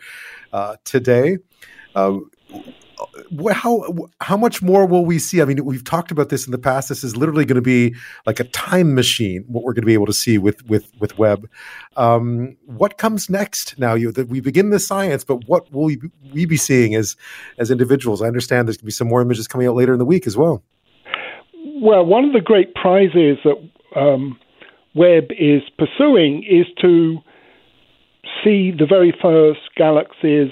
uh, 0.54 0.76
today. 0.84 1.40
Uh, 1.96 2.20
how 3.54 4.10
how 4.20 4.38
much 4.38 4.62
more 4.62 4.86
will 4.86 5.06
we 5.06 5.20
see? 5.20 5.42
I 5.42 5.46
mean, 5.46 5.64
we've 5.64 5.84
talked 5.84 6.12
about 6.12 6.30
this 6.30 6.46
in 6.46 6.52
the 6.52 6.58
past. 6.58 6.90
This 6.90 7.04
is 7.04 7.16
literally 7.16 7.46
going 7.46 7.56
to 7.56 7.62
be 7.62 7.96
like 8.26 8.40
a 8.40 8.44
time 8.46 8.96
machine. 8.96 9.44
What 9.48 9.64
we're 9.64 9.74
going 9.74 9.84
to 9.84 9.88
be 9.88 9.94
able 9.94 10.06
to 10.06 10.14
see 10.14 10.38
with 10.38 10.66
with 10.68 10.92
with 11.00 11.18
Webb. 11.18 11.50
Um, 11.98 12.58
what 12.66 12.98
comes 12.98 13.30
next? 13.30 13.78
Now, 13.80 13.94
you 13.94 14.12
that 14.12 14.28
we 14.28 14.40
begin 14.40 14.70
the 14.70 14.80
science, 14.80 15.24
but 15.24 15.48
what 15.48 15.72
will 15.72 15.84
we, 15.86 16.00
we 16.34 16.46
be 16.46 16.58
seeing 16.58 16.96
as 16.96 17.16
as 17.58 17.72
individuals? 17.72 18.22
I 18.22 18.28
understand 18.28 18.68
there's 18.68 18.78
going 18.78 18.84
to 18.84 18.86
be 18.86 18.92
some 18.92 19.08
more 19.08 19.22
images 19.22 19.48
coming 19.48 19.68
out 19.68 19.76
later 19.76 19.94
in 19.94 20.00
the 20.00 20.06
week 20.06 20.28
as 20.28 20.38
well. 20.38 20.64
Well, 21.82 22.06
one 22.06 22.26
of 22.26 22.34
the 22.34 22.42
great 22.42 22.76
prizes 22.76 23.38
that 23.44 23.58
um, 23.96 24.38
Webb 24.94 25.26
is 25.32 25.62
pursuing 25.78 26.44
is 26.44 26.66
to 26.82 27.18
see 28.44 28.72
the 28.72 28.86
very 28.86 29.14
first 29.22 29.62
galaxies 29.76 30.52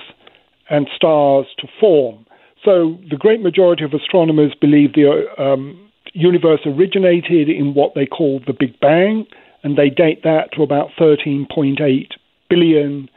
and 0.69 0.87
stars 0.95 1.45
to 1.59 1.67
form. 1.79 2.25
So 2.63 2.97
the 3.09 3.17
great 3.17 3.41
majority 3.41 3.83
of 3.83 3.93
astronomers 3.93 4.53
believe 4.59 4.93
the 4.93 5.25
um, 5.37 5.89
universe 6.13 6.59
originated 6.65 7.49
in 7.49 7.73
what 7.73 7.93
they 7.95 8.05
call 8.05 8.41
the 8.45 8.53
Big 8.53 8.79
Bang, 8.79 9.25
and 9.63 9.77
they 9.77 9.89
date 9.89 10.23
that 10.23 10.51
to 10.53 10.63
about 10.63 10.89
13.8 10.99 12.07
billion 12.49 13.09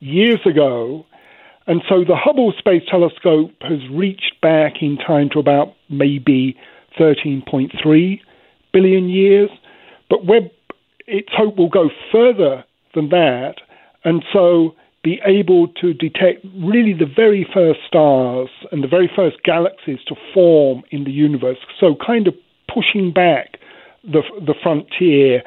years 0.00 0.40
ago. 0.46 1.04
And 1.66 1.82
so 1.88 2.02
the 2.02 2.16
Hubble 2.16 2.52
Space 2.58 2.82
Telescope 2.90 3.52
has 3.60 3.80
reached 3.92 4.40
back 4.40 4.74
in 4.80 4.96
time 4.96 5.28
to 5.32 5.38
about 5.38 5.74
maybe 5.90 6.56
13.3 6.98 8.20
billion 8.72 9.08
years. 9.08 9.50
But 10.08 10.24
Webb, 10.24 10.50
its 11.06 11.28
hope 11.36 11.56
will 11.56 11.68
go 11.68 11.90
further 12.10 12.64
than 12.94 13.10
that. 13.10 13.56
And 14.04 14.24
so 14.32 14.74
be 15.04 15.20
able 15.24 15.68
to 15.68 15.94
detect 15.94 16.44
really 16.56 16.92
the 16.92 17.06
very 17.06 17.46
first 17.54 17.80
stars 17.86 18.48
and 18.72 18.82
the 18.82 18.88
very 18.88 19.10
first 19.14 19.36
galaxies 19.44 19.98
to 20.06 20.14
form 20.34 20.82
in 20.90 21.04
the 21.04 21.12
universe. 21.12 21.58
So, 21.78 21.94
kind 22.04 22.26
of 22.26 22.34
pushing 22.72 23.12
back 23.12 23.58
the, 24.02 24.22
the 24.44 24.54
frontier, 24.62 25.42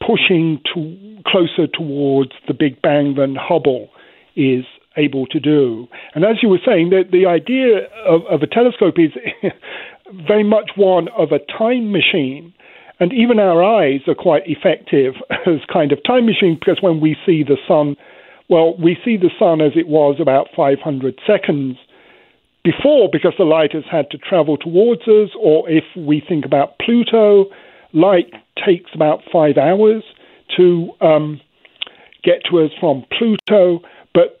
pushing 0.00 0.60
to, 0.74 1.22
closer 1.26 1.66
towards 1.66 2.32
the 2.46 2.54
Big 2.54 2.80
Bang 2.82 3.14
than 3.16 3.36
Hubble 3.36 3.88
is 4.36 4.64
able 4.96 5.26
to 5.26 5.40
do. 5.40 5.88
And 6.14 6.24
as 6.24 6.36
you 6.42 6.48
were 6.48 6.60
saying, 6.64 6.90
the, 6.90 7.02
the 7.10 7.26
idea 7.26 7.88
of, 8.06 8.22
of 8.26 8.42
a 8.42 8.46
telescope 8.46 8.94
is 8.98 9.10
very 10.26 10.44
much 10.44 10.70
one 10.76 11.08
of 11.16 11.32
a 11.32 11.40
time 11.58 11.90
machine. 11.90 12.54
And 13.00 13.12
even 13.12 13.40
our 13.40 13.62
eyes 13.62 14.00
are 14.06 14.14
quite 14.14 14.44
effective 14.46 15.14
as 15.46 15.60
kind 15.72 15.90
of 15.90 15.98
time 16.04 16.26
machines 16.26 16.58
because 16.58 16.78
when 16.80 17.00
we 17.00 17.16
see 17.26 17.42
the 17.42 17.58
sun 17.66 17.96
well, 18.48 18.76
we 18.76 18.96
see 19.04 19.16
the 19.16 19.30
sun 19.38 19.60
as 19.60 19.72
it 19.74 19.88
was 19.88 20.16
about 20.20 20.48
500 20.54 21.18
seconds 21.26 21.76
before 22.62 23.08
because 23.12 23.34
the 23.38 23.44
light 23.44 23.72
has 23.72 23.84
had 23.90 24.10
to 24.10 24.18
travel 24.18 24.56
towards 24.56 25.02
us, 25.02 25.30
or 25.38 25.68
if 25.68 25.84
we 25.96 26.22
think 26.26 26.44
about 26.44 26.78
Pluto, 26.78 27.46
light 27.92 28.32
takes 28.64 28.90
about 28.94 29.20
five 29.32 29.56
hours 29.56 30.02
to 30.56 30.90
um, 31.00 31.40
get 32.22 32.42
to 32.50 32.60
us 32.60 32.70
from 32.80 33.04
Pluto. 33.16 33.80
But 34.12 34.40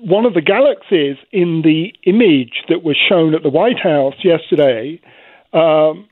one 0.00 0.24
of 0.26 0.34
the 0.34 0.40
galaxies 0.40 1.16
in 1.32 1.62
the 1.62 1.92
image 2.04 2.64
that 2.68 2.82
was 2.82 2.96
shown 2.96 3.34
at 3.34 3.42
the 3.42 3.48
White 3.48 3.78
House 3.78 4.14
yesterday, 4.22 5.00
um, 5.52 6.08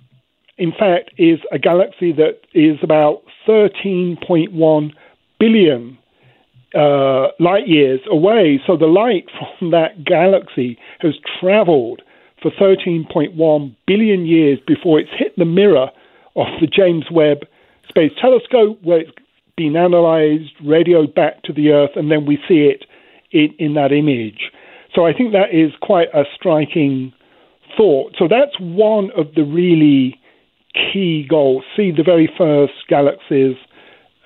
in 0.59 0.73
fact, 0.73 1.11
is 1.19 1.39
a 1.51 1.59
galaxy 1.59 2.13
that 2.13 2.41
is 2.55 2.79
about 2.83 3.23
13.1 3.49 4.93
billion 5.41 5.99
uh, 6.75 7.29
light 7.39 7.67
years 7.67 8.01
away. 8.11 8.61
So 8.67 8.77
the 8.77 8.87
light 8.87 9.27
from 9.59 9.71
that 9.71 10.05
galaxy 10.05 10.79
has 11.01 11.15
traveled 11.41 12.03
for 12.41 12.51
13.1 12.53 13.77
billion 13.87 14.27
years 14.27 14.59
before 14.67 14.99
it's 14.99 15.11
hit 15.17 15.37
the 15.37 15.45
mirror 15.45 15.89
of 16.35 16.47
the 16.61 16.67
James 16.67 17.05
Webb 17.11 17.47
Space 17.89 18.13
Telescope, 18.21 18.79
where 18.83 19.01
it's 19.01 19.13
been 19.57 19.77
analyzed, 19.77 20.53
radioed 20.65 21.15
back 21.15 21.43
to 21.43 21.53
the 21.53 21.71
Earth, 21.71 21.91
and 21.95 22.11
then 22.11 22.27
we 22.27 22.37
see 22.49 22.71
it 22.73 22.85
in, 23.31 23.55
in 23.59 23.75
that 23.75 23.93
image. 23.93 24.51
So 24.95 25.07
I 25.07 25.13
think 25.13 25.33
that 25.33 25.53
is 25.53 25.73
quite 25.81 26.09
a 26.15 26.25
striking 26.35 27.13
thought. 27.77 28.15
So 28.19 28.29
that's 28.29 28.59
one 28.59 29.11
of 29.17 29.35
the 29.35 29.45
really 29.45 30.19
key 30.75 31.27
goals 31.29 31.65
see 31.77 31.91
the 31.91 32.03
very 32.03 32.31
first 32.39 32.73
galaxies 32.89 33.57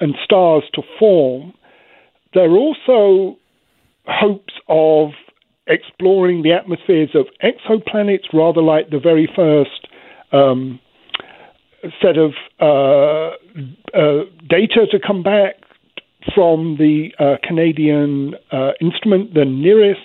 and 0.00 0.14
stars 0.22 0.62
to 0.74 0.82
form 0.98 1.52
there 2.36 2.50
are 2.50 2.58
also 2.58 3.38
hopes 4.06 4.52
of 4.68 5.12
exploring 5.66 6.42
the 6.42 6.52
atmospheres 6.52 7.08
of 7.14 7.26
exoplanets, 7.42 8.32
rather 8.32 8.60
like 8.60 8.90
the 8.90 9.00
very 9.00 9.26
first 9.34 9.88
um, 10.32 10.78
set 12.02 12.18
of 12.18 12.32
uh, 12.60 13.30
uh, 13.96 14.24
data 14.48 14.86
to 14.90 14.98
come 15.04 15.22
back 15.22 15.54
from 16.34 16.76
the 16.78 17.08
uh, 17.18 17.36
Canadian 17.42 18.34
uh, 18.52 18.72
instrument, 18.82 19.32
the 19.32 19.40
NIRISS 19.40 19.96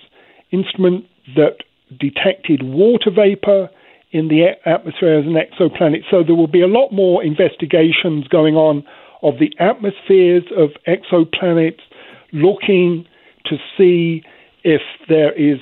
instrument 0.52 1.06
that 1.36 1.58
detected 2.00 2.64
water 2.64 3.12
vapor 3.14 3.70
in 4.12 4.30
the 4.30 4.52
atmosphere 4.66 5.20
as 5.20 5.26
an 5.26 5.36
exoplanet. 5.36 6.04
So 6.10 6.24
there 6.24 6.36
will 6.36 6.48
be 6.48 6.62
a 6.62 6.68
lot 6.68 6.92
more 6.92 7.24
investigations 7.24 8.28
going 8.30 8.56
on 8.56 8.86
of 9.22 9.36
the 9.40 9.54
atmospheres 9.60 10.44
of 10.58 10.70
exoplanets 10.88 11.82
looking 12.34 13.06
to 13.46 13.58
see 13.78 14.24
if 14.64 14.82
there 15.10 15.34
is 15.34 15.60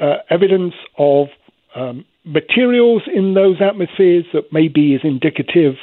uh, 0.00 0.16
evidence 0.28 0.74
of 0.98 1.28
um, 1.74 2.04
materials 2.24 3.02
in 3.12 3.34
those 3.34 3.56
atmospheres 3.60 4.24
that 4.32 4.52
maybe 4.52 4.94
is 4.94 5.00
indicative 5.04 5.74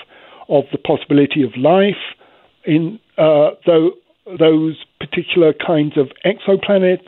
of 0.49 0.63
the 0.71 0.77
possibility 0.77 1.43
of 1.43 1.55
life 1.57 2.15
in 2.65 2.99
uh, 3.17 3.51
those 4.39 4.75
particular 4.99 5.53
kinds 5.53 5.97
of 5.97 6.07
exoplanets. 6.25 7.07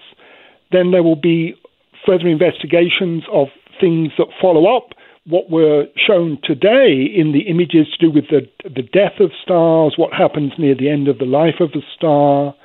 Then 0.71 0.91
there 0.91 1.03
will 1.03 1.15
be 1.15 1.55
further 2.05 2.27
investigations 2.27 3.23
of 3.31 3.47
things 3.79 4.11
that 4.17 4.27
follow 4.41 4.75
up 4.75 4.89
what 5.25 5.49
were 5.49 5.85
shown 5.95 6.39
today 6.43 7.05
in 7.15 7.33
the 7.33 7.41
images 7.41 7.87
to 7.91 8.07
do 8.07 8.11
with 8.11 8.25
the, 8.29 8.47
the 8.63 8.81
death 8.81 9.19
of 9.19 9.31
stars, 9.43 9.93
what 9.95 10.11
happens 10.13 10.53
near 10.57 10.73
the 10.73 10.89
end 10.89 11.07
of 11.07 11.19
the 11.19 11.25
life 11.25 11.59
of 11.59 11.69
a 11.75 11.85
star, 11.95 12.55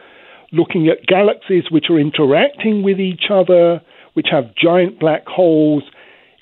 looking 0.54 0.88
at 0.88 1.06
galaxies 1.06 1.64
which 1.70 1.87
are 1.90 1.99
interacting 1.99 2.82
with 2.82 3.00
each 3.00 3.25
other, 3.30 3.80
which 4.14 4.28
have 4.30 4.54
giant 4.54 4.99
black 5.00 5.26
holes 5.26 5.82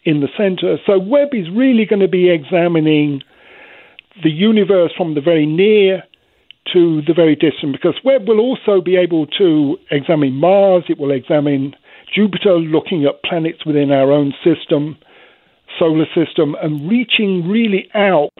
in 0.05 0.21
the 0.21 0.29
center. 0.37 0.77
So 0.87 0.99
Webb 0.99 1.29
is 1.33 1.47
really 1.55 1.87
going 1.87 2.01
to 2.01 2.09
be 2.09 2.31
examining 2.31 3.23
the 4.23 4.31
universe 4.31 4.93
from 4.97 5.15
the 5.15 5.21
very 5.21 5.47
near 5.47 6.03
to 6.73 7.03
the 7.03 7.15
very 7.15 7.35
distant 7.35 7.73
because 7.73 7.95
Webb 8.05 8.29
will 8.29 8.41
also 8.41 8.81
be 8.81 8.97
able 8.97 9.27
to 9.39 9.77
examine 9.91 10.35
Mars, 10.35 10.85
it 10.89 10.99
will 10.99 11.11
examine 11.11 11.75
Jupiter 12.15 12.55
looking 12.59 13.05
at 13.05 13.23
planets 13.23 13.65
within 13.65 13.91
our 13.91 14.13
own 14.13 14.35
system, 14.45 14.97
solar 15.79 16.07
system, 16.15 16.55
and 16.63 16.89
reaching 16.89 17.49
really 17.49 17.89
out 17.95 18.31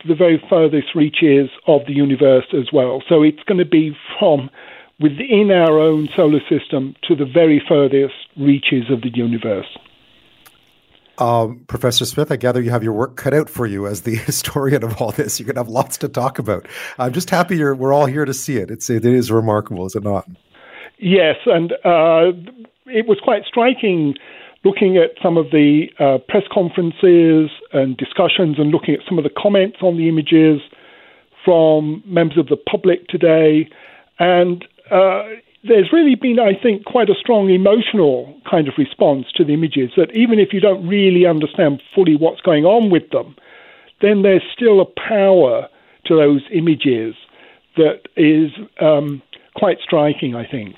to 0.00 0.08
the 0.08 0.14
very 0.14 0.42
furthest 0.48 0.94
reaches 0.94 1.48
of 1.66 1.82
the 1.86 1.92
universe 1.92 2.46
as 2.52 2.72
well. 2.72 3.02
So 3.08 3.22
it's 3.22 3.42
going 3.46 3.58
to 3.58 3.64
be 3.64 3.96
from 4.18 4.50
within 5.00 5.50
our 5.50 5.78
own 5.78 6.08
solar 6.14 6.40
system 6.48 6.94
to 7.08 7.14
the 7.14 7.24
very 7.24 7.62
furthest 7.66 8.14
reaches 8.36 8.90
of 8.90 9.02
the 9.02 9.10
universe. 9.14 9.78
Um, 11.18 11.64
Professor 11.68 12.06
Smith, 12.06 12.32
I 12.32 12.36
gather 12.36 12.62
you 12.62 12.70
have 12.70 12.82
your 12.82 12.94
work 12.94 13.16
cut 13.16 13.34
out 13.34 13.50
for 13.50 13.66
you 13.66 13.86
as 13.86 14.02
the 14.02 14.14
historian 14.26 14.82
of 14.82 15.00
all 15.00 15.12
this. 15.12 15.38
You're 15.38 15.46
going 15.46 15.56
to 15.56 15.62
have 15.62 15.68
lots 15.68 15.98
to 15.98 16.08
talk 16.08 16.38
about. 16.38 16.66
I'm 16.98 17.12
just 17.12 17.30
happy 17.30 17.62
we're 17.62 17.92
all 17.92 18.06
here 18.06 18.24
to 18.24 18.34
see 18.34 18.56
it. 18.56 18.70
It's, 18.70 18.88
it 18.88 19.04
is 19.04 19.30
remarkable, 19.30 19.86
is 19.86 19.94
it 19.94 20.02
not? 20.02 20.28
Yes, 20.98 21.36
and 21.46 21.72
uh, 21.84 22.32
it 22.86 23.06
was 23.06 23.18
quite 23.22 23.44
striking 23.46 24.14
looking 24.64 24.98
at 24.98 25.10
some 25.22 25.36
of 25.36 25.50
the 25.50 25.86
uh, 25.98 26.18
press 26.28 26.44
conferences 26.52 27.50
and 27.72 27.96
discussions 27.96 28.58
and 28.58 28.70
looking 28.70 28.94
at 28.94 29.00
some 29.08 29.16
of 29.18 29.24
the 29.24 29.30
comments 29.30 29.78
on 29.80 29.96
the 29.96 30.08
images 30.08 30.60
from 31.44 32.02
members 32.04 32.36
of 32.36 32.48
the 32.48 32.56
public 32.56 33.06
today. 33.08 33.68
And 34.18 34.66
uh, 34.90 35.22
there's 35.62 35.92
really 35.92 36.14
been, 36.14 36.38
I 36.38 36.54
think, 36.60 36.84
quite 36.84 37.10
a 37.10 37.14
strong 37.14 37.50
emotional 37.50 38.34
kind 38.50 38.68
of 38.68 38.74
response 38.78 39.26
to 39.36 39.44
the 39.44 39.52
images 39.52 39.90
that 39.96 40.10
even 40.12 40.38
if 40.38 40.52
you 40.52 40.60
don't 40.60 40.86
really 40.86 41.26
understand 41.26 41.82
fully 41.94 42.16
what's 42.16 42.40
going 42.40 42.64
on 42.64 42.90
with 42.90 43.10
them, 43.10 43.36
then 44.00 44.22
there's 44.22 44.42
still 44.52 44.80
a 44.80 44.86
power 44.86 45.68
to 46.06 46.16
those 46.16 46.42
images 46.52 47.14
that 47.76 48.00
is 48.16 48.50
um, 48.80 49.22
quite 49.54 49.78
striking, 49.82 50.34
I 50.34 50.46
think 50.46 50.76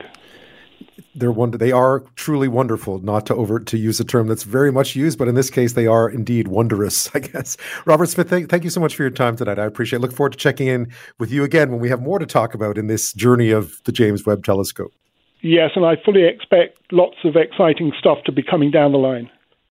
they're 1.15 1.33
wonder 1.33 1.59
they 1.59 1.73
are 1.73 2.01
truly 2.17 2.49
wonderful 2.49 2.99
not 3.01 3.27
to 3.27 3.35
over 3.35 3.59
to 3.59 3.77
use 3.77 4.01
a 4.01 4.05
term 4.05 4.27
that's 4.27 4.45
very 4.45 4.73
much 4.73 4.97
used 4.97 5.19
but 5.19 5.29
in 5.29 5.35
this 5.35 5.51
case 5.51 5.75
they 5.75 5.87
are 5.87 6.09
indeed 6.09 6.49
wondrous 6.49 7.11
i 7.15 7.19
guess. 7.19 7.57
Robert 7.85 8.07
smith 8.07 8.29
thank, 8.29 8.49
thank 8.49 8.65
you 8.65 8.71
so 8.71 8.81
much 8.81 8.97
for 8.97 9.03
your 9.03 9.11
time 9.11 9.37
tonight. 9.37 9.59
I 9.59 9.65
appreciate 9.65 9.99
it. 9.99 10.03
Look 10.03 10.13
forward 10.13 10.33
to 10.33 10.39
checking 10.39 10.69
in 10.69 10.93
with 11.19 11.31
you 11.31 11.45
again 11.45 11.71
when 11.71 11.81
we 11.81 11.89
have 11.89 12.01
more 12.01 12.19
to 12.19 12.27
talk 12.27 12.55
about 12.55 12.79
in 12.79 12.87
this 12.87 13.13
journey 13.13 13.51
of 13.51 13.81
the 13.85 13.93
james 13.93 14.25
webb 14.27 14.45
telescope. 14.45 14.93
Yes 15.43 15.71
and 15.75 15.85
i 15.85 15.97
fully 16.05 16.25
expect 16.25 16.79
lots 16.91 17.17
of 17.25 17.37
exciting 17.37 17.93
stuff 17.99 18.19
to 18.25 18.33
be 18.33 18.43
coming 18.43 18.71
down 18.71 18.93
the 18.93 18.99
line 18.99 19.31